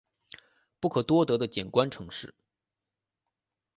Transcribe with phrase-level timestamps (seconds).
[0.79, 2.33] 不可多得的景观城市